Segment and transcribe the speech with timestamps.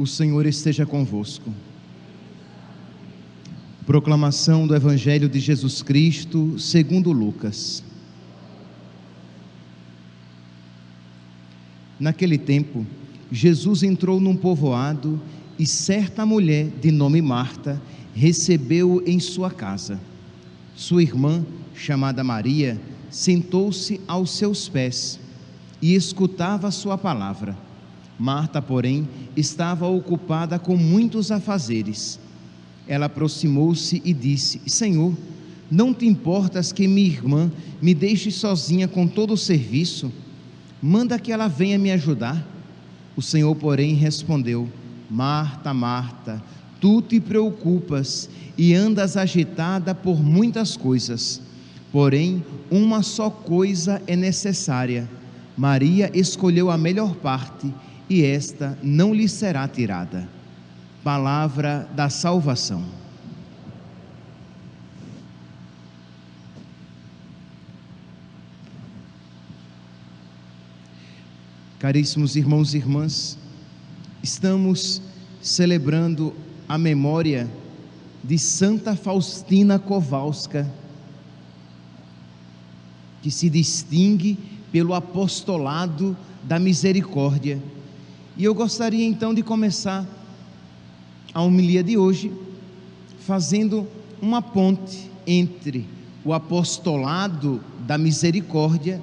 [0.00, 1.52] O Senhor esteja convosco.
[3.84, 7.84] Proclamação do Evangelho de Jesus Cristo, segundo Lucas.
[11.98, 12.86] Naquele tempo,
[13.30, 15.20] Jesus entrou num povoado
[15.58, 17.78] e certa mulher de nome Marta
[18.14, 20.00] recebeu-o em sua casa.
[20.74, 25.20] Sua irmã, chamada Maria, sentou-se aos seus pés
[25.82, 27.68] e escutava sua palavra.
[28.20, 32.20] Marta, porém, estava ocupada com muitos afazeres.
[32.86, 35.16] Ela aproximou-se e disse: Senhor,
[35.70, 40.12] não te importas que minha irmã me deixe sozinha com todo o serviço?
[40.82, 42.46] Manda que ela venha me ajudar.
[43.16, 44.68] O Senhor, porém, respondeu:
[45.08, 46.42] Marta, Marta,
[46.78, 51.40] tu te preocupas e andas agitada por muitas coisas.
[51.90, 55.08] Porém, uma só coisa é necessária.
[55.56, 57.72] Maria escolheu a melhor parte
[58.10, 60.28] e esta não lhe será tirada.
[61.04, 62.84] Palavra da salvação.
[71.78, 73.38] Caríssimos irmãos e irmãs,
[74.22, 75.00] estamos
[75.40, 76.34] celebrando
[76.68, 77.48] a memória
[78.22, 80.70] de Santa Faustina Kowalska,
[83.22, 84.36] que se distingue
[84.70, 87.58] pelo apostolado da misericórdia
[88.40, 90.08] e eu gostaria então de começar
[91.34, 92.32] a homilia de hoje
[93.26, 93.86] fazendo
[94.18, 95.86] uma ponte entre
[96.24, 98.98] o apostolado da misericórdia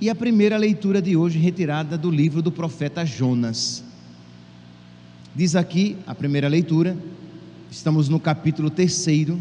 [0.00, 3.84] e a primeira leitura de hoje, retirada do livro do profeta Jonas.
[5.32, 6.98] Diz aqui a primeira leitura,
[7.70, 9.38] estamos no capítulo terceiro.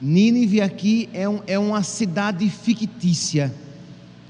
[0.00, 3.52] Nínive aqui é, um, é uma cidade fictícia,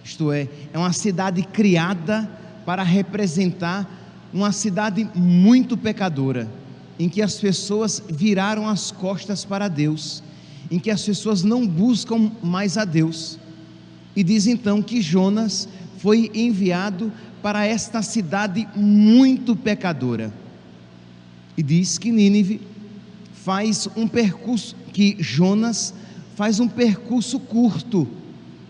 [0.03, 3.89] isto é, é uma cidade criada para representar
[4.33, 6.49] uma cidade muito pecadora,
[6.99, 10.23] em que as pessoas viraram as costas para Deus,
[10.71, 13.39] em que as pessoas não buscam mais a Deus.
[14.17, 20.33] E diz então que Jonas foi enviado para esta cidade muito pecadora.
[21.57, 22.61] E diz que Nínive
[23.33, 25.95] faz um percurso, que Jonas
[26.35, 28.09] faz um percurso curto.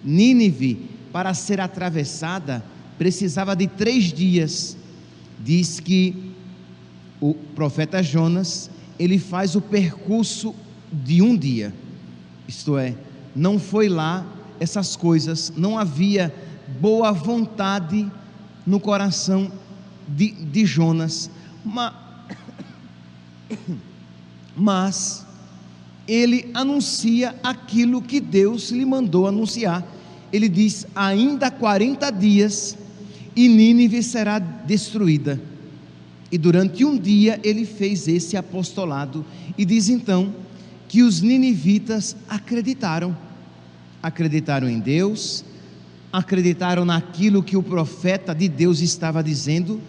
[0.05, 2.63] Nínive, para ser atravessada,
[2.99, 4.77] precisava de três dias.
[5.43, 6.33] Diz que
[7.21, 10.55] o profeta Jonas ele faz o percurso
[10.93, 11.75] de um dia,
[12.47, 12.95] isto é,
[13.35, 14.25] não foi lá
[14.61, 16.33] essas coisas, não havia
[16.81, 18.11] boa vontade
[18.67, 19.51] no coração
[20.07, 21.31] de, de Jonas,
[21.65, 21.93] mas,
[24.57, 25.27] mas
[26.07, 29.85] ele anuncia aquilo que Deus lhe mandou anunciar.
[30.33, 32.77] Ele diz: ainda 40 dias
[33.37, 35.41] e Nínive será destruída.
[36.31, 39.25] E durante um dia ele fez esse apostolado
[39.57, 40.35] e diz então
[40.89, 43.17] que os ninivitas acreditaram.
[44.03, 45.45] Acreditaram em Deus,
[46.13, 49.81] acreditaram naquilo que o profeta de Deus estava dizendo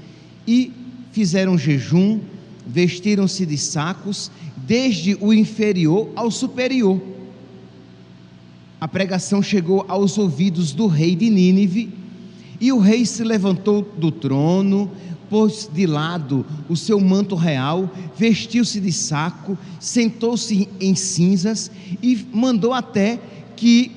[0.48, 0.72] e
[1.12, 2.20] fizeram jejum,
[2.66, 7.02] vestiram-se de sacos, desde o inferior ao superior.
[8.80, 12.05] A pregação chegou aos ouvidos do rei de Nínive
[12.60, 14.90] e o rei se levantou do trono,
[15.30, 21.72] pôs de lado o seu manto real, vestiu-se de saco, sentou-se em cinzas
[22.02, 23.20] e mandou até
[23.56, 23.92] que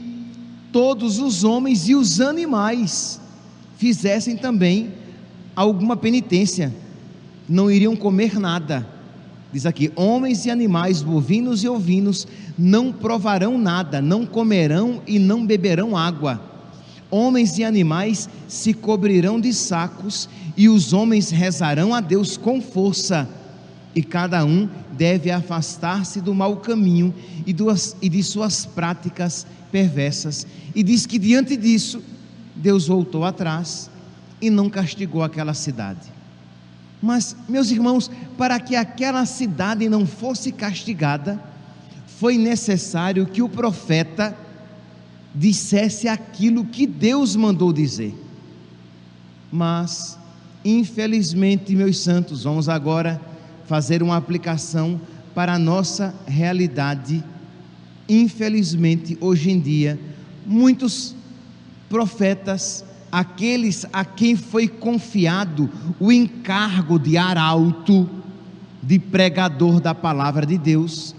[0.72, 3.20] todos os homens e os animais
[3.76, 4.92] fizessem também
[5.54, 6.75] alguma penitência.
[7.48, 8.86] Não iriam comer nada.
[9.52, 12.26] Diz aqui: homens e animais, bovinos e ovinos,
[12.58, 16.47] não provarão nada, não comerão e não beberão água
[17.10, 23.28] Homens e animais se cobrirão de sacos, e os homens rezarão a Deus com força,
[23.94, 27.14] e cada um deve afastar-se do mau caminho
[27.46, 30.46] e, duas, e de suas práticas perversas.
[30.75, 32.02] E diz que diante disso,
[32.55, 33.90] Deus voltou atrás
[34.40, 36.19] e não castigou aquela cidade.
[37.00, 41.40] Mas, meus irmãos, para que aquela cidade não fosse castigada,
[42.19, 44.37] foi necessário que o profeta
[45.34, 48.14] dissesse aquilo que Deus mandou dizer.
[49.50, 50.19] Mas,
[50.64, 53.20] infelizmente, meus santos, vamos agora
[53.66, 55.00] fazer uma aplicação
[55.34, 57.22] para a nossa realidade.
[58.08, 59.98] Infelizmente, hoje em dia,
[60.46, 61.14] muitos
[61.88, 68.08] profetas, aqueles a quem foi confiado o encargo de arauto,
[68.82, 71.14] de pregador da palavra de Deus,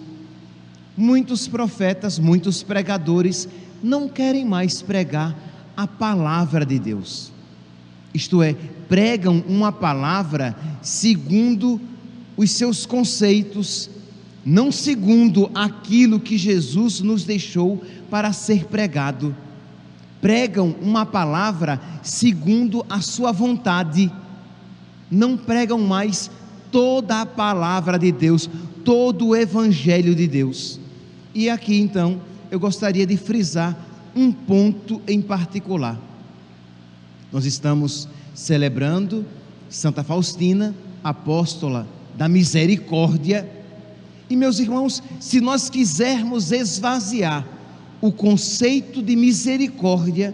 [0.97, 3.47] muitos profetas, muitos pregadores
[3.81, 5.35] não querem mais pregar
[5.75, 7.31] a palavra de Deus.
[8.13, 8.55] isto é,
[8.87, 11.79] pregam uma palavra segundo
[12.35, 13.89] os seus conceitos,
[14.45, 19.35] não segundo aquilo que Jesus nos deixou para ser pregado.
[20.21, 24.11] Pregam uma palavra segundo a sua vontade,
[25.09, 26.29] não pregam mais
[26.71, 28.49] toda a palavra de Deus,
[28.83, 30.79] todo o evangelho de Deus.
[31.33, 32.21] E aqui então
[32.51, 33.77] eu gostaria de frisar
[34.15, 35.99] um ponto em particular.
[37.31, 39.25] Nós estamos celebrando
[39.69, 43.49] Santa Faustina, apóstola da misericórdia.
[44.29, 47.45] E meus irmãos, se nós quisermos esvaziar
[48.01, 50.33] o conceito de misericórdia,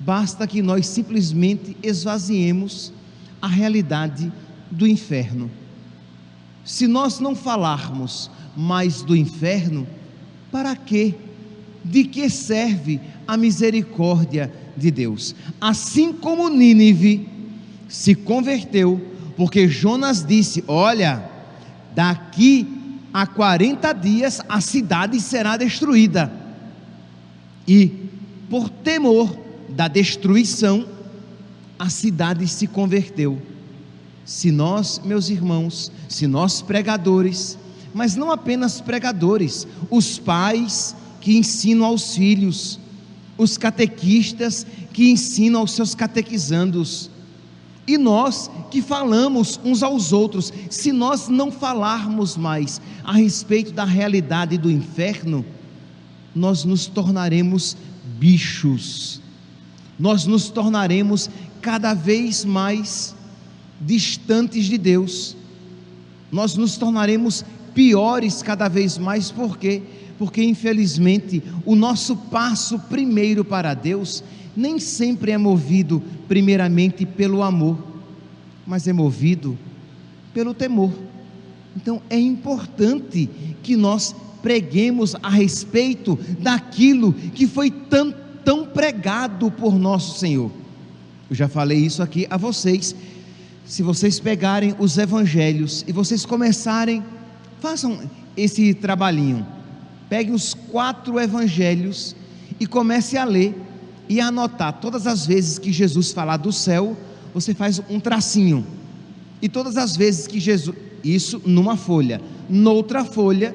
[0.00, 2.92] basta que nós simplesmente esvaziemos
[3.42, 4.32] a realidade
[4.70, 5.50] do inferno.
[6.64, 9.86] Se nós não falarmos mais do inferno,
[10.50, 11.14] para quê?
[11.84, 15.34] De que serve a misericórdia de Deus?
[15.60, 17.28] Assim como Nínive
[17.88, 19.00] se converteu,
[19.36, 21.28] porque Jonas disse: Olha,
[21.94, 22.66] daqui
[23.12, 26.30] a 40 dias a cidade será destruída.
[27.66, 27.92] E,
[28.48, 29.36] por temor
[29.68, 30.86] da destruição,
[31.78, 33.40] a cidade se converteu.
[34.24, 37.58] Se nós, meus irmãos, se nós pregadores,
[37.94, 42.78] mas não apenas pregadores, os pais que ensinam aos filhos,
[43.36, 47.10] os catequistas que ensinam aos seus catequizandos,
[47.86, 53.84] e nós que falamos uns aos outros, se nós não falarmos mais a respeito da
[53.84, 55.42] realidade do inferno,
[56.34, 57.78] nós nos tornaremos
[58.18, 59.22] bichos,
[59.98, 61.30] nós nos tornaremos
[61.62, 63.16] cada vez mais
[63.80, 65.34] distantes de Deus,
[66.30, 67.42] nós nos tornaremos
[67.78, 69.80] piores cada vez mais, por quê?
[70.18, 74.24] Porque infelizmente o nosso passo primeiro para Deus
[74.56, 77.78] nem sempre é movido primeiramente pelo amor,
[78.66, 79.56] mas é movido
[80.34, 80.92] pelo temor.
[81.76, 83.30] Então é importante
[83.62, 88.12] que nós preguemos a respeito daquilo que foi tão,
[88.44, 90.50] tão pregado por nosso Senhor.
[91.30, 92.92] Eu já falei isso aqui a vocês.
[93.64, 97.04] Se vocês pegarem os evangelhos e vocês começarem,
[97.60, 98.00] façam
[98.36, 99.46] esse trabalhinho.
[100.08, 102.14] Peguem os quatro evangelhos
[102.58, 103.54] e comece a ler
[104.08, 106.96] e anotar todas as vezes que Jesus falar do céu,
[107.34, 108.66] você faz um tracinho.
[109.40, 113.54] E todas as vezes que Jesus, isso numa folha, noutra folha,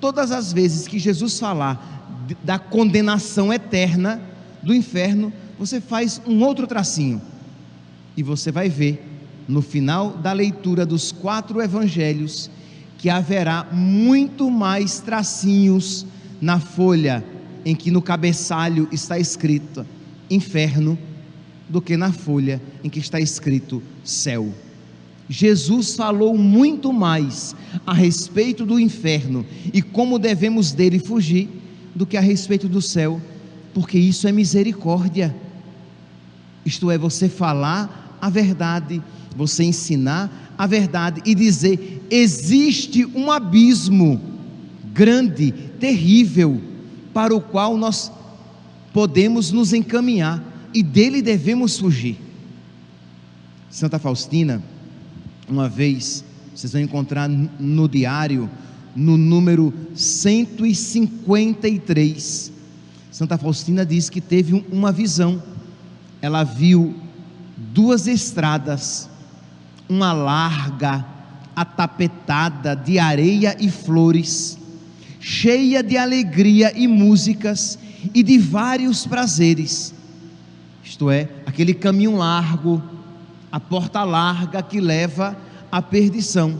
[0.00, 4.20] todas as vezes que Jesus falar da condenação eterna
[4.62, 7.22] do inferno, você faz um outro tracinho.
[8.16, 9.04] E você vai ver
[9.46, 12.50] no final da leitura dos quatro evangelhos
[12.98, 16.04] que haverá muito mais tracinhos
[16.40, 17.24] na folha
[17.64, 19.86] em que no cabeçalho está escrito
[20.28, 20.98] inferno
[21.68, 24.52] do que na folha em que está escrito céu.
[25.28, 27.54] Jesus falou muito mais
[27.86, 31.48] a respeito do inferno e como devemos dele fugir
[31.94, 33.20] do que a respeito do céu,
[33.74, 35.34] porque isso é misericórdia.
[36.64, 39.02] Isto é, você falar a verdade,
[39.36, 44.20] você ensinar a verdade e dizer: existe um abismo
[44.92, 46.60] grande, terrível,
[47.14, 48.10] para o qual nós
[48.92, 50.42] podemos nos encaminhar
[50.74, 52.18] e dele devemos fugir.
[53.70, 54.62] Santa Faustina,
[55.48, 56.24] uma vez,
[56.54, 58.50] vocês vão encontrar no diário,
[58.96, 62.52] no número 153.
[63.12, 65.40] Santa Faustina diz que teve uma visão.
[66.20, 66.96] Ela viu
[67.56, 69.08] duas estradas,
[69.88, 71.04] uma larga,
[71.56, 74.58] atapetada de areia e flores,
[75.18, 77.78] cheia de alegria e músicas
[78.14, 79.94] e de vários prazeres.
[80.84, 82.82] Isto é, aquele caminho largo,
[83.50, 85.36] a porta larga que leva
[85.70, 86.58] à perdição.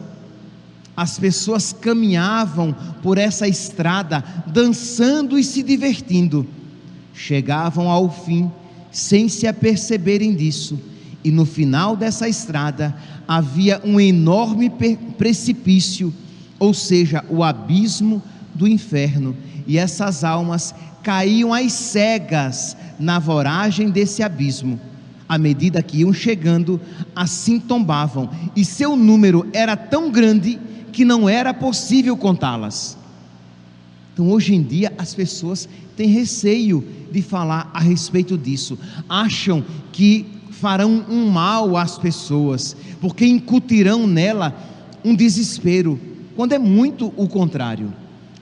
[0.97, 6.47] As pessoas caminhavam por essa estrada, dançando e se divertindo.
[7.15, 8.51] Chegavam ao fim,
[8.91, 10.79] sem se aperceberem disso,
[11.25, 12.97] e no final dessa estrada
[13.27, 14.71] havia um enorme
[15.17, 16.15] precipício,
[16.59, 18.23] ou seja, o abismo
[18.55, 24.81] do inferno, e essas almas caíam às cegas na voragem desse abismo.
[25.29, 26.81] À medida que iam chegando,
[27.15, 30.59] assim tombavam, e seu número era tão grande
[30.91, 32.97] que não era possível contá-las.
[34.15, 40.27] Então, hoje em dia, as pessoas têm receio de falar a respeito disso, acham que
[40.61, 44.55] farão um mal às pessoas, porque incutirão nela
[45.05, 45.99] um desespero,
[46.35, 47.93] quando é muito o contrário.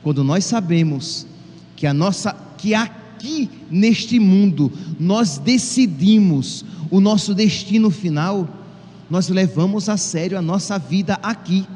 [0.02, 1.26] Quando nós sabemos
[1.74, 8.48] que a nossa que aqui neste mundo nós decidimos o nosso destino final,
[9.10, 11.66] nós levamos a sério a nossa vida aqui.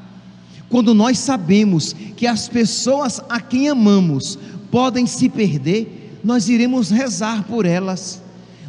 [0.69, 4.39] Quando nós sabemos que as pessoas a quem amamos
[4.71, 8.20] podem se perder, nós iremos rezar por elas,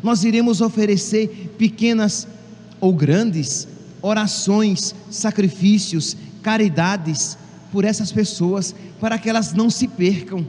[0.04, 2.28] nós iremos oferecer pequenas
[2.80, 3.68] ou grandes
[4.02, 7.38] orações, sacrifícios, caridades
[7.72, 10.46] por essas pessoas, para que elas não se percam.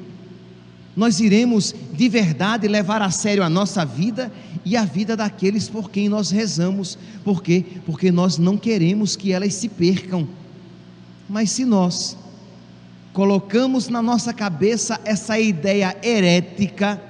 [0.96, 4.32] Nós iremos de verdade levar a sério a nossa vida
[4.64, 6.98] e a vida daqueles por quem nós rezamos.
[7.24, 7.64] Por quê?
[7.86, 10.28] Porque nós não queremos que elas se percam.
[11.28, 12.16] Mas se nós
[13.12, 17.00] colocamos na nossa cabeça essa ideia herética,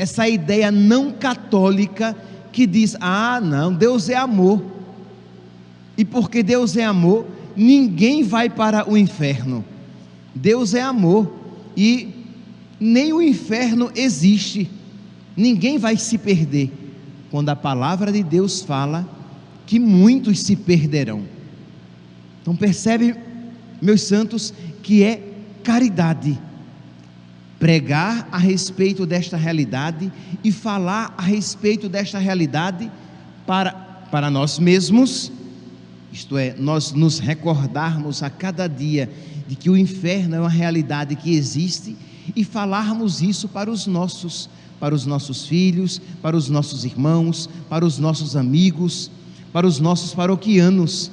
[0.00, 2.16] essa ideia não católica,
[2.50, 4.64] que diz: ah, não, Deus é amor.
[5.94, 9.62] E porque Deus é amor, ninguém vai para o inferno.
[10.34, 11.30] Deus é amor
[11.76, 12.08] e
[12.80, 14.70] nem o inferno existe.
[15.36, 16.72] Ninguém vai se perder.
[17.30, 19.06] Quando a palavra de Deus fala
[19.66, 21.24] que muitos se perderão.
[22.40, 23.14] Então percebe,
[23.82, 25.22] meus santos, que é
[25.62, 26.40] caridade
[27.60, 30.10] pregar a respeito desta realidade
[30.42, 32.90] e falar a respeito desta realidade
[33.46, 33.72] para,
[34.10, 35.30] para nós mesmos,
[36.10, 39.10] isto é, nós nos recordarmos a cada dia
[39.46, 41.94] de que o inferno é uma realidade que existe
[42.34, 44.48] e falarmos isso para os nossos,
[44.80, 49.10] para os nossos filhos, para os nossos irmãos, para os nossos amigos,
[49.52, 51.10] para os nossos paroquianos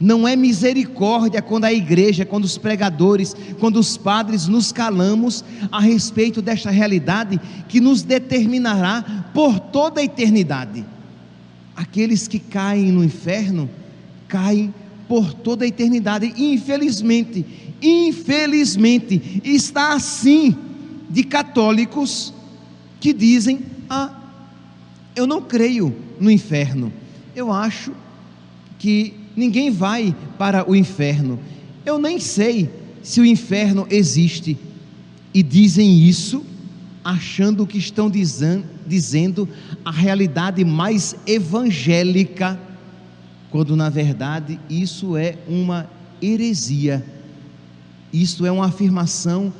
[0.00, 5.80] não é misericórdia quando a igreja, quando os pregadores, quando os padres nos calamos a
[5.80, 10.84] respeito desta realidade que nos determinará por toda a eternidade.
[11.74, 13.68] Aqueles que caem no inferno
[14.28, 14.72] caem
[15.08, 16.32] por toda a eternidade.
[16.36, 17.44] Infelizmente,
[17.80, 20.56] infelizmente, está assim
[21.08, 22.34] de católicos
[23.00, 24.10] que dizem: "Ah,
[25.14, 26.92] eu não creio no inferno.
[27.34, 27.92] Eu acho
[28.78, 31.38] que ninguém vai para o inferno.
[31.84, 32.70] Eu nem sei
[33.02, 34.58] se o inferno existe.
[35.32, 36.44] E dizem isso
[37.04, 39.48] achando que estão dizendo
[39.84, 42.58] a realidade mais evangélica,
[43.50, 45.88] quando na verdade isso é uma
[46.20, 47.04] heresia.
[48.12, 49.52] Isso é uma afirmação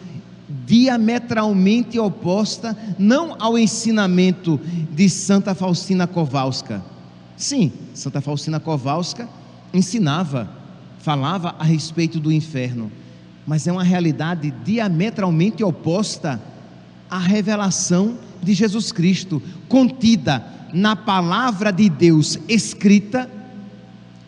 [0.64, 4.58] diametralmente oposta não ao ensinamento
[4.92, 6.82] de Santa Faustina Kowalska.
[7.36, 9.28] Sim, Santa Faustina Kowalska
[9.76, 10.48] ensinava,
[10.98, 12.90] falava a respeito do inferno,
[13.46, 16.40] mas é uma realidade diametralmente oposta
[17.08, 23.30] à revelação de Jesus Cristo, contida na palavra de Deus escrita,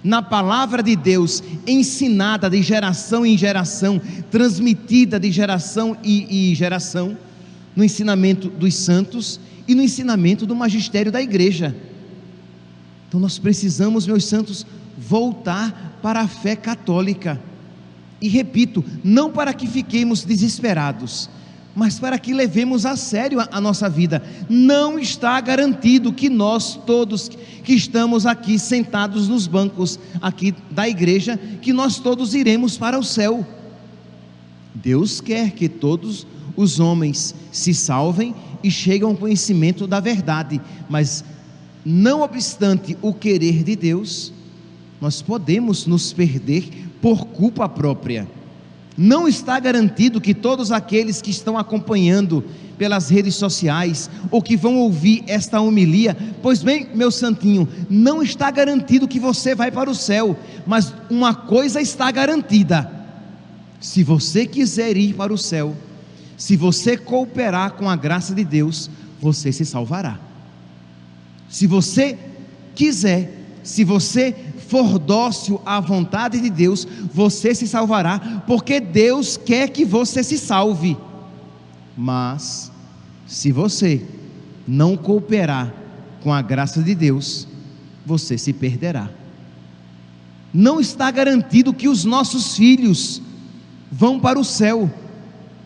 [0.03, 4.01] na palavra de Deus ensinada de geração em geração,
[4.31, 7.17] transmitida de geração e, e geração,
[7.75, 11.75] no ensinamento dos santos e no ensinamento do magistério da igreja.
[13.09, 14.67] Então nós precisamos, meus santos,
[14.99, 17.41] voltar para a fé católica.
[18.21, 21.31] E repito, não para que fiquemos desesperados,
[21.75, 24.21] mas para que levemos a sério a, a, nossa vida.
[24.49, 31.39] Não está garantido que nós todos que estamos aqui sentados nos bancos aqui da igreja,
[31.63, 33.47] que nós todos iremos para o céu.
[34.75, 36.27] Deus quer que todos
[36.57, 41.25] os homens se salvem e cheguem ao conhecimento da verdade, mas
[41.85, 44.33] não obstante o querer de Deus,
[45.01, 46.69] nós podemos nos perder
[47.01, 48.27] por culpa própria.
[48.97, 52.45] Não está garantido que todos aqueles que estão acompanhando
[52.77, 58.51] pelas redes sociais ou que vão ouvir esta homilia, pois bem, meu santinho, não está
[58.51, 60.37] garantido que você vai para o céu,
[60.67, 62.91] mas uma coisa está garantida:
[63.81, 65.77] se você quiser ir para o céu,
[66.37, 68.91] se você cooperar com a graça de Deus,
[69.21, 70.19] você se salvará.
[71.49, 72.19] Se você
[72.75, 74.35] quiser, se você
[74.69, 80.37] for dócil à vontade de Deus, você se salvará, porque Deus quer que você se
[80.37, 80.97] salve.
[81.97, 82.71] Mas,
[83.27, 84.07] se você
[84.67, 85.73] não cooperar
[86.23, 87.49] com a graça de Deus,
[88.05, 89.09] você se perderá.
[90.53, 93.23] Não está garantido que os nossos filhos
[93.91, 94.91] vão para o céu.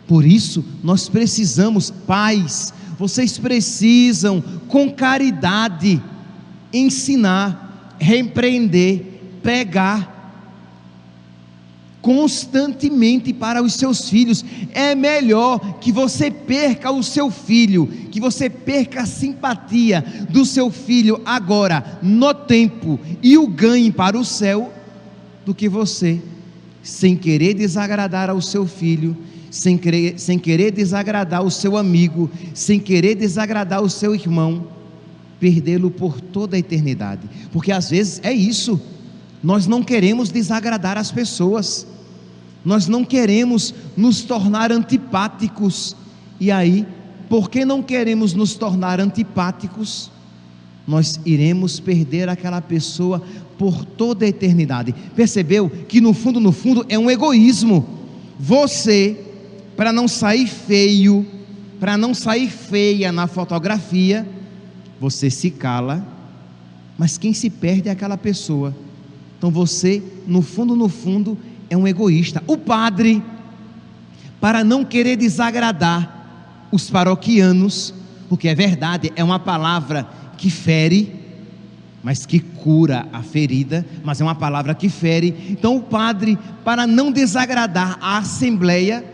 [0.06, 6.00] Por isso, nós precisamos, pais, vocês precisam, com caridade,
[6.72, 7.61] ensinar
[8.02, 10.12] repreender, pregar
[12.02, 14.44] constantemente para os seus filhos.
[14.74, 20.70] É melhor que você perca o seu filho, que você perca a simpatia do seu
[20.70, 24.72] filho agora, no tempo, e o ganhe para o céu,
[25.46, 26.20] do que você,
[26.82, 29.16] sem querer desagradar ao seu filho,
[29.50, 34.66] sem querer, sem querer desagradar o seu amigo, sem querer desagradar o seu irmão,
[35.42, 37.28] perdê-lo por toda a eternidade.
[37.50, 38.80] Porque às vezes é isso,
[39.42, 41.84] nós não queremos desagradar as pessoas,
[42.64, 45.96] nós não queremos nos tornar antipáticos,
[46.38, 46.86] e aí,
[47.28, 50.12] porque não queremos nos tornar antipáticos,
[50.86, 53.20] nós iremos perder aquela pessoa
[53.58, 54.94] por toda a eternidade.
[55.16, 57.84] Percebeu que no fundo, no fundo, é um egoísmo.
[58.38, 59.18] Você,
[59.76, 61.26] para não sair feio,
[61.80, 64.24] para não sair feia na fotografia,
[65.02, 66.06] você se cala,
[66.96, 68.72] mas quem se perde é aquela pessoa.
[69.36, 71.36] Então você, no fundo, no fundo,
[71.68, 72.40] é um egoísta.
[72.46, 73.20] O padre,
[74.40, 77.92] para não querer desagradar os paroquianos,
[78.28, 80.06] porque é verdade, é uma palavra
[80.38, 81.12] que fere,
[82.00, 85.34] mas que cura a ferida, mas é uma palavra que fere.
[85.50, 89.04] Então o padre, para não desagradar a assembleia,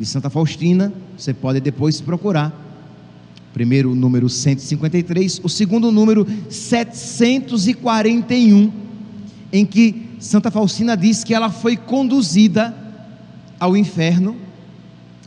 [0.01, 2.51] de Santa Faustina, você pode depois procurar
[3.53, 8.73] primeiro número 153, o segundo número 741,
[9.53, 12.75] em que Santa Faustina diz que ela foi conduzida
[13.61, 14.35] ao inferno,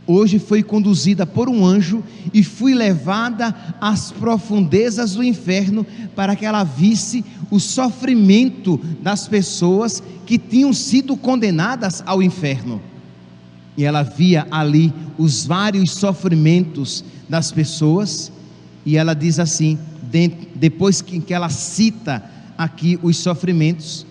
[0.07, 2.01] hoje foi conduzida por um anjo
[2.33, 10.01] e foi levada às profundezas do inferno para que ela visse o sofrimento das pessoas
[10.25, 12.81] que tinham sido condenadas ao inferno.
[13.75, 18.31] E ela via ali os vários sofrimentos das pessoas,
[18.85, 19.77] e ela diz assim,
[20.55, 22.23] depois que ela cita
[22.57, 24.05] aqui os sofrimentos,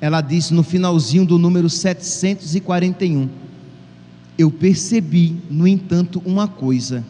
[0.00, 3.28] ela diz no finalzinho do número 741:
[4.38, 7.04] Eu percebi, no entanto, uma coisa: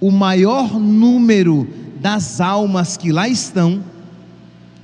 [0.00, 1.68] o maior número
[2.00, 3.82] das almas que lá estão,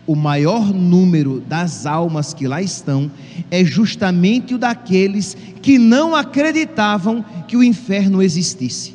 [0.07, 3.11] o maior número das almas que lá estão,
[3.51, 8.95] é justamente o daqueles que não acreditavam que o inferno existisse.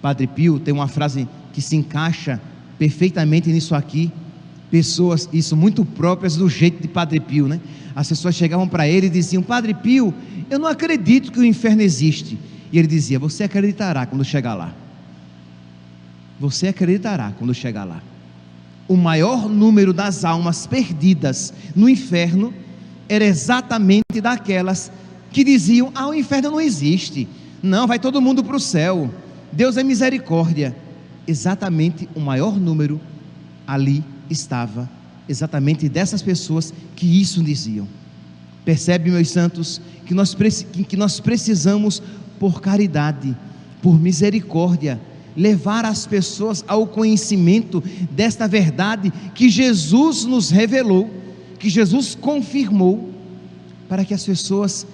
[0.00, 2.40] Padre Pio tem uma frase que se encaixa
[2.78, 4.12] perfeitamente nisso aqui.
[4.70, 7.60] Pessoas, isso muito próprias do jeito de Padre Pio, né?
[7.94, 10.12] As pessoas chegavam para ele e diziam: Padre Pio,
[10.50, 12.38] eu não acredito que o inferno existe.
[12.72, 14.74] E ele dizia: Você acreditará quando chegar lá.
[16.40, 18.02] Você acreditará quando chegar lá.
[18.88, 22.52] O maior número das almas perdidas no inferno
[23.08, 24.90] era exatamente daquelas
[25.30, 27.28] que diziam: Ah, o inferno não existe.
[27.62, 29.12] Não, vai todo mundo para o céu.
[29.52, 30.76] Deus é misericórdia.
[31.26, 33.00] Exatamente o maior número
[33.66, 34.90] ali estava,
[35.28, 37.86] exatamente dessas pessoas que isso diziam.
[38.64, 40.34] Percebe, meus santos, que nós,
[40.88, 42.02] que nós precisamos,
[42.38, 43.36] por caridade,
[43.82, 45.00] por misericórdia,
[45.36, 51.10] levar as pessoas ao conhecimento desta verdade que Jesus nos revelou,
[51.58, 53.10] que Jesus confirmou,
[53.88, 54.86] para que as pessoas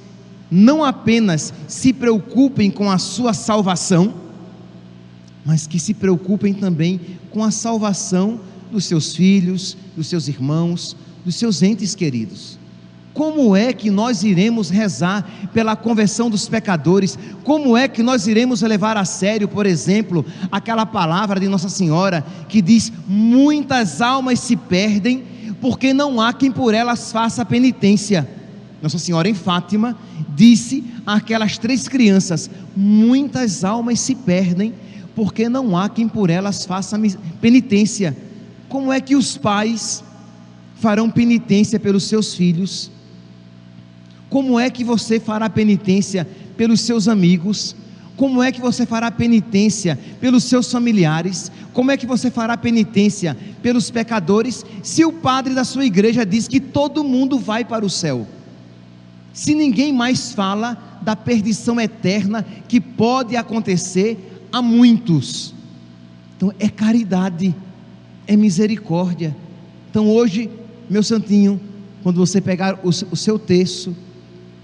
[0.51, 4.15] não apenas se preocupem com a sua salvação,
[5.45, 11.35] mas que se preocupem também com a salvação dos seus filhos, dos seus irmãos, dos
[11.35, 12.59] seus entes queridos.
[13.13, 17.19] Como é que nós iremos rezar pela conversão dos pecadores?
[17.43, 22.25] Como é que nós iremos levar a sério, por exemplo, aquela palavra de Nossa Senhora
[22.49, 25.25] que diz: muitas almas se perdem
[25.61, 28.29] porque não há quem por elas faça penitência?
[28.81, 29.97] Nossa Senhora em Fátima
[30.35, 34.73] disse àquelas três crianças: muitas almas se perdem
[35.15, 36.99] porque não há quem por elas faça
[37.41, 38.17] penitência.
[38.71, 40.03] Como é que os pais
[40.77, 42.89] farão penitência pelos seus filhos?
[44.31, 47.75] Como é que você fará penitência pelos seus amigos?
[48.17, 51.51] Como é que você fará penitência pelos seus familiares?
[51.73, 54.65] Como é que você fará penitência pelos pecadores?
[54.85, 58.25] Se o padre da sua igreja diz que todo mundo vai para o céu,
[59.33, 65.55] se ninguém mais fala da perdição eterna que pode acontecer a muitos,
[66.37, 67.53] então é caridade,
[68.31, 69.37] é misericórdia.
[69.91, 70.49] Então hoje,
[70.89, 71.61] meu santinho,
[72.01, 73.95] quando você pegar o seu texto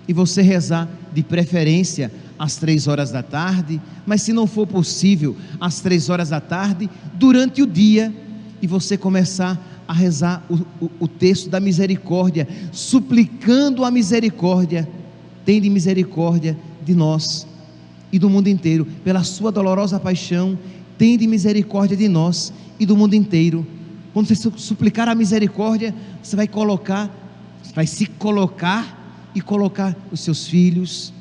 [0.06, 5.34] e você rezar, de preferência às três horas da tarde, mas se não for possível,
[5.60, 8.14] às três horas da tarde, durante o dia,
[8.62, 14.88] e você começar a rezar o, o, o texto da misericórdia, suplicando a misericórdia,
[15.44, 17.46] tem de misericórdia de nós
[18.12, 20.56] e do mundo inteiro, pela sua dolorosa paixão,
[20.96, 23.66] tem de misericórdia de nós e do mundo inteiro.
[24.12, 27.10] Quando você suplicar a misericórdia, você vai colocar,
[27.74, 31.12] vai se colocar e colocar os seus filhos,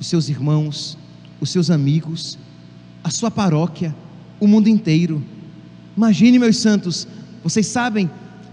[0.00, 0.96] os seus irmãos,
[1.40, 2.38] os seus amigos,
[3.04, 3.94] a sua paróquia,
[4.40, 5.22] o mundo inteiro.
[5.96, 7.06] Imagine, meus santos,
[7.44, 8.10] vocês sabem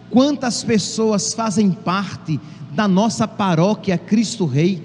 [0.10, 2.40] quantas pessoas fazem parte
[2.74, 4.84] da nossa paróquia Cristo Rei?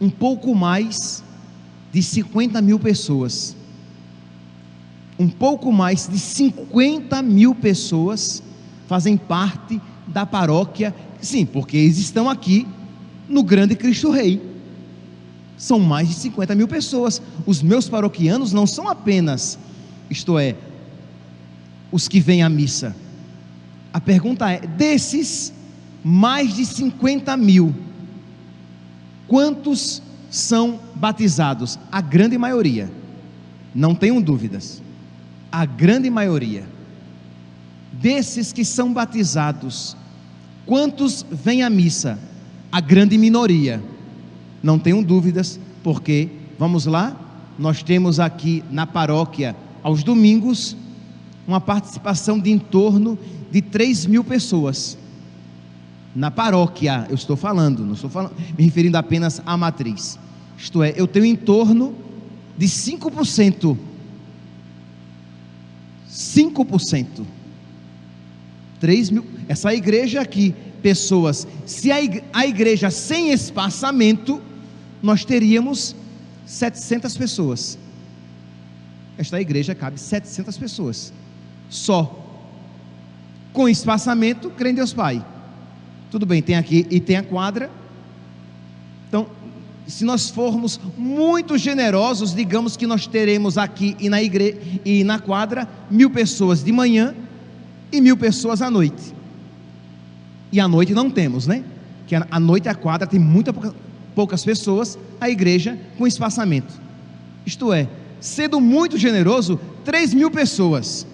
[0.00, 1.22] Um pouco mais
[1.92, 3.56] de 50 mil pessoas.
[5.20, 8.42] Um pouco mais de 50 mil pessoas
[8.88, 12.66] fazem parte da paróquia Sim, porque eles estão aqui
[13.28, 14.40] no grande Cristo Rei.
[15.56, 17.20] São mais de 50 mil pessoas.
[17.46, 19.58] Os meus paroquianos não são apenas,
[20.08, 20.56] isto é,
[21.92, 22.96] os que vêm à missa.
[23.92, 25.52] A pergunta é: desses
[26.02, 27.74] mais de 50 mil,
[29.28, 31.78] quantos são batizados?
[31.92, 32.90] A grande maioria,
[33.74, 34.82] não tenham dúvidas.
[35.50, 36.64] A grande maioria
[37.92, 39.96] desses que são batizados,
[40.70, 42.16] Quantos vêm à missa?
[42.70, 43.82] A grande minoria.
[44.62, 47.16] Não tenho dúvidas, porque, vamos lá,
[47.58, 50.76] nós temos aqui na paróquia, aos domingos,
[51.44, 53.18] uma participação de em torno
[53.50, 54.96] de 3 mil pessoas.
[56.14, 60.16] Na paróquia, eu estou falando, não estou falando, me referindo apenas à matriz.
[60.56, 61.96] Isto é, eu tenho em torno
[62.56, 63.76] de 5%.
[66.20, 67.24] 5%.
[68.78, 69.24] 3 mil.
[69.48, 71.46] Essa igreja aqui, pessoas.
[71.66, 74.40] Se a igreja sem espaçamento,
[75.02, 75.96] nós teríamos
[76.46, 77.78] 700 pessoas.
[79.16, 81.12] Esta igreja cabe 700 pessoas.
[81.68, 82.26] Só.
[83.52, 85.24] Com espaçamento, crê em Deus Pai.
[86.10, 87.70] Tudo bem, tem aqui e tem a quadra.
[89.86, 95.18] Se nós formos muito generosos, digamos que nós teremos aqui e na igreja e na
[95.18, 97.14] quadra mil pessoas de manhã
[97.90, 99.14] e mil pessoas à noite.
[100.52, 101.64] E à noite não temos, né?
[102.06, 103.54] Que à noite a quadra tem muitas
[104.14, 106.72] poucas pessoas, a igreja com espaçamento.
[107.46, 107.88] Isto é,
[108.20, 111.06] sendo muito generoso, 3 mil pessoas,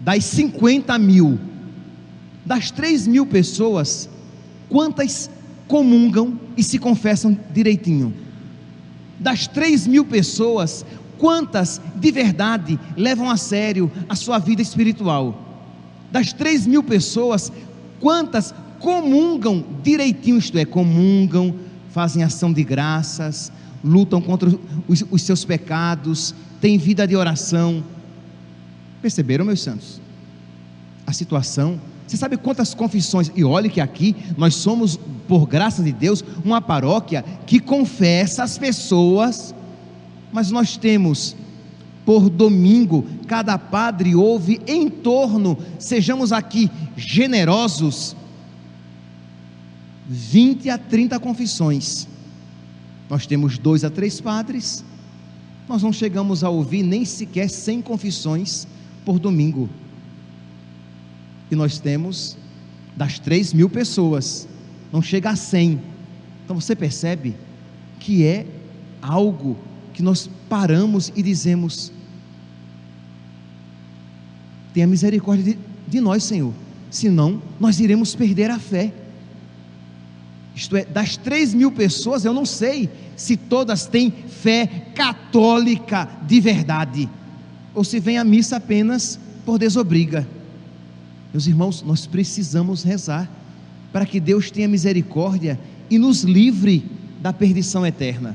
[0.00, 1.38] das 50 mil,
[2.44, 4.08] das 3 mil pessoas,
[4.68, 5.30] quantas
[5.68, 8.14] comungam e se confessam direitinho?
[9.18, 10.84] Das 3 mil pessoas,
[11.18, 15.42] quantas de verdade levam a sério a sua vida espiritual?
[16.12, 17.50] Das 3 mil pessoas,
[18.00, 21.54] quantas comungam direitinho, isto é, comungam,
[21.90, 23.50] fazem ação de graças,
[23.82, 24.50] lutam contra
[24.86, 27.82] os, os seus pecados, têm vida de oração.
[29.00, 30.00] Perceberam, meus santos?
[31.06, 31.80] A situação.
[32.06, 36.60] Você sabe quantas confissões, e olhe que aqui nós somos, por graça de Deus, uma
[36.60, 39.54] paróquia que confessa as pessoas,
[40.32, 41.34] mas nós temos
[42.04, 48.14] por domingo, cada padre ouve em torno, sejamos aqui generosos,
[50.08, 52.06] 20 a 30 confissões.
[53.10, 54.84] Nós temos dois a três padres,
[55.68, 58.68] nós não chegamos a ouvir nem sequer 100 confissões
[59.04, 59.68] por domingo.
[61.50, 62.36] E nós temos
[62.96, 64.48] das 3 mil pessoas,
[64.92, 65.80] não chega a 100.
[66.44, 67.34] Então você percebe
[68.00, 68.46] que é
[69.02, 69.56] algo
[69.92, 71.92] que nós paramos e dizemos:
[74.72, 76.52] tenha misericórdia de, de nós, Senhor,
[76.90, 78.92] senão nós iremos perder a fé.
[80.54, 86.40] Isto é, das três mil pessoas, eu não sei se todas têm fé católica de
[86.40, 87.08] verdade,
[87.74, 90.26] ou se vem à missa apenas por desobriga.
[91.36, 93.30] Meus irmãos, nós precisamos rezar
[93.92, 96.82] para que Deus tenha misericórdia e nos livre
[97.20, 98.34] da perdição eterna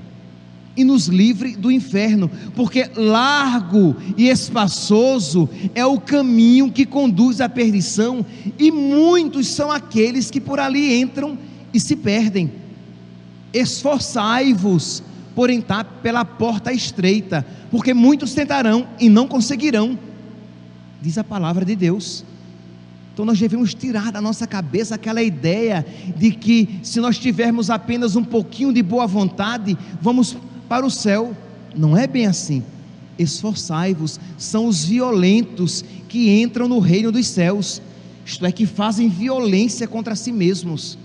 [0.77, 7.49] e nos livre do inferno, porque largo e espaçoso é o caminho que conduz à
[7.49, 8.23] perdição,
[8.59, 11.39] e muitos são aqueles que por ali entram
[11.73, 12.51] e se perdem.
[13.51, 15.01] Esforçai-vos
[15.33, 19.97] por entrar pela porta estreita, porque muitos tentarão e não conseguirão,
[21.01, 22.29] diz a palavra de Deus.
[23.13, 28.15] Então nós devemos tirar da nossa cabeça aquela ideia de que se nós tivermos apenas
[28.15, 30.37] um pouquinho de boa vontade, vamos
[30.69, 31.35] para o céu.
[31.75, 32.63] Não é bem assim.
[33.19, 37.81] Esforçai-vos, são os violentos que entram no reino dos céus,
[38.25, 40.97] isto é, que fazem violência contra si mesmos.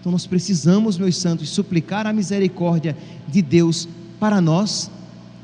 [0.00, 2.96] Então nós precisamos, meus santos, suplicar a misericórdia
[3.28, 3.88] de Deus
[4.18, 4.90] para nós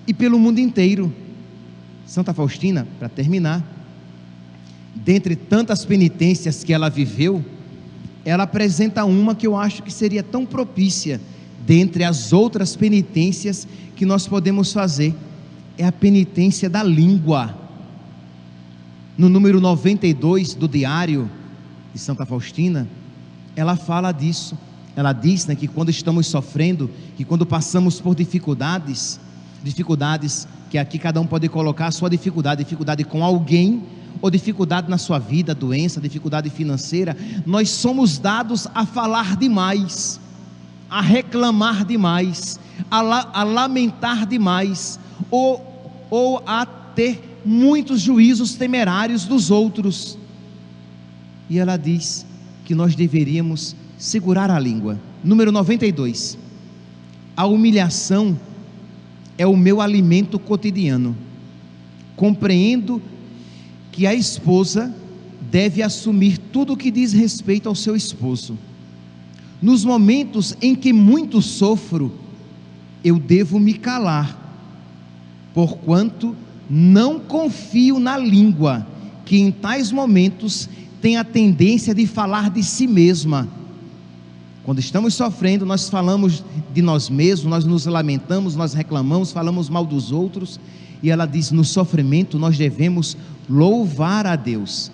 [0.06, 1.12] e pelo mundo inteiro.
[2.06, 3.75] Santa Faustina, para terminar,
[5.06, 7.44] dentre tantas penitências que ela viveu,
[8.24, 11.20] ela apresenta uma que eu acho que seria tão propícia,
[11.64, 15.14] dentre as outras penitências que nós podemos fazer,
[15.78, 17.56] é a penitência da língua.
[19.16, 21.30] No número 92 do diário
[21.94, 22.88] de Santa Faustina,
[23.54, 24.58] ela fala disso.
[24.96, 29.20] Ela diz né, que quando estamos sofrendo, que quando passamos por dificuldades,
[29.62, 33.84] dificuldades que aqui cada um pode colocar a sua dificuldade, dificuldade com alguém,
[34.20, 40.20] ou dificuldade na sua vida, doença, dificuldade financeira, nós somos dados a falar demais,
[40.88, 42.58] a reclamar demais,
[42.90, 44.98] a, la, a lamentar demais,
[45.30, 50.18] ou, ou a ter muitos juízos temerários dos outros.
[51.48, 52.26] E ela diz:
[52.66, 54.98] que nós deveríamos segurar a língua.
[55.22, 56.36] Número 92.
[57.36, 58.38] A humilhação
[59.38, 61.16] é o meu alimento cotidiano.
[62.16, 63.00] Compreendo
[63.96, 64.94] que a esposa
[65.50, 68.58] deve assumir tudo o que diz respeito ao seu esposo.
[69.62, 72.12] Nos momentos em que muito sofro,
[73.02, 74.38] eu devo me calar,
[75.54, 76.36] porquanto
[76.68, 78.86] não confio na língua,
[79.24, 80.68] que em tais momentos
[81.00, 83.48] tem a tendência de falar de si mesma.
[84.62, 89.86] Quando estamos sofrendo, nós falamos de nós mesmos, nós nos lamentamos, nós reclamamos, falamos mal
[89.86, 90.60] dos outros.
[91.02, 93.16] E ela diz: no sofrimento nós devemos
[93.48, 94.90] louvar a Deus.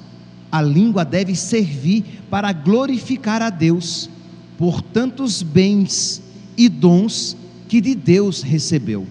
[0.50, 4.10] A língua deve servir para glorificar a Deus
[4.58, 6.22] por tantos bens
[6.56, 7.36] e dons
[7.68, 9.06] que de Deus recebeu.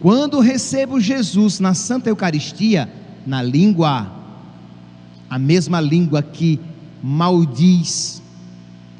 [0.00, 2.88] Quando recebo Jesus na Santa Eucaristia,
[3.26, 4.18] na língua
[5.28, 6.58] a mesma língua que
[7.02, 8.22] maldiz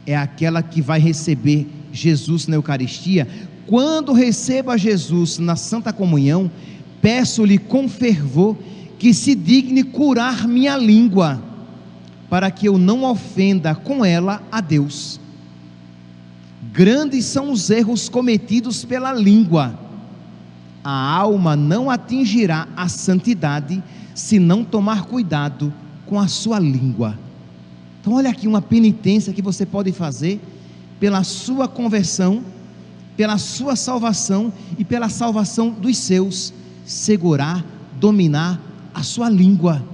[0.07, 3.27] é aquela que vai receber Jesus na Eucaristia.
[3.67, 6.51] Quando recebo a Jesus na Santa Comunhão,
[7.01, 8.57] peço-lhe com fervor
[8.99, 11.41] que se digne curar minha língua,
[12.29, 15.21] para que eu não ofenda com ela a Deus.
[16.73, 19.79] Grandes são os erros cometidos pela língua.
[20.83, 23.83] A alma não atingirá a santidade
[24.15, 25.73] se não tomar cuidado
[26.05, 27.19] com a sua língua.
[28.01, 30.41] Então, olha aqui uma penitência que você pode fazer
[30.99, 32.43] pela sua conversão,
[33.17, 36.53] pela sua salvação e pela salvação dos seus.
[36.85, 37.65] Segurar,
[37.99, 38.61] dominar
[38.99, 39.85] a sua língua.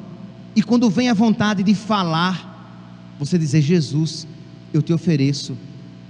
[0.57, 4.27] E quando vem a vontade de falar, você dizer: Jesus,
[4.73, 5.57] eu te ofereço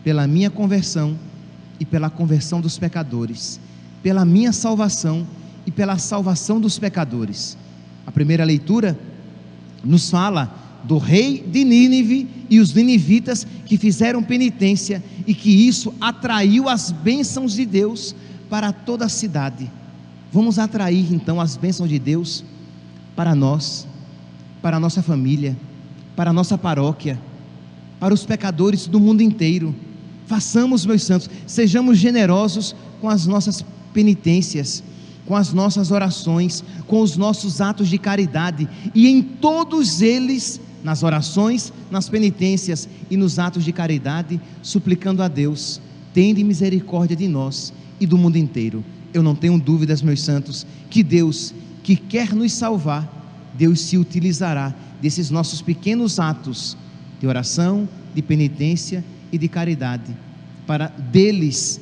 [0.05, 1.19] pela minha conversão
[1.81, 3.59] e pela conversão dos pecadores,
[4.01, 5.27] pela minha salvação
[5.67, 7.59] e pela salvação dos pecadores.
[8.07, 8.97] A primeira leitura
[9.83, 10.55] nos fala
[10.85, 16.93] do rei de Nínive e os ninivitas que fizeram penitência e que isso atraiu as
[16.93, 18.15] bênçãos de Deus
[18.49, 19.69] para toda a cidade.
[20.31, 22.45] Vamos atrair então as bênçãos de Deus
[23.15, 23.87] para nós,
[24.63, 25.57] para a nossa família,
[26.17, 27.21] para a nossa paróquia,
[28.01, 29.75] para os pecadores do mundo inteiro.
[30.27, 34.83] Façamos, meus santos, sejamos generosos com as nossas penitências
[35.27, 41.03] com as nossas orações, com os nossos atos de caridade, e em todos eles, nas
[41.03, 45.81] orações, nas penitências e nos atos de caridade, suplicando a Deus:
[46.13, 48.85] tende misericórdia de nós e do mundo inteiro.
[49.13, 53.07] Eu não tenho dúvidas, meus santos, que Deus, que quer nos salvar,
[53.53, 56.77] Deus se utilizará desses nossos pequenos atos
[57.21, 60.17] de oração, de penitência e de caridade,
[60.67, 61.79] para deles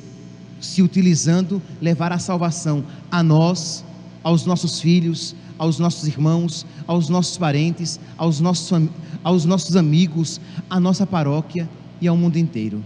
[0.59, 3.83] se utilizando, levar a salvação a nós,
[4.21, 8.89] aos nossos filhos, aos nossos irmãos, aos nossos parentes, aos nossos,
[9.23, 10.39] aos nossos amigos,
[10.69, 11.67] à nossa paróquia
[12.01, 12.83] e ao mundo inteiro.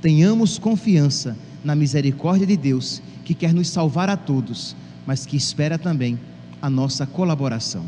[0.00, 5.76] Tenhamos confiança na misericórdia de Deus, que quer nos salvar a todos, mas que espera
[5.76, 6.18] também
[6.60, 7.84] a nossa colaboração.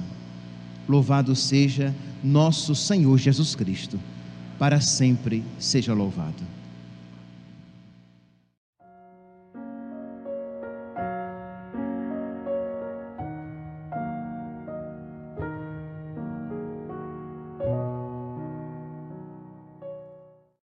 [0.88, 3.98] Louvado seja nosso Senhor Jesus Cristo,
[4.58, 6.61] para sempre seja louvado.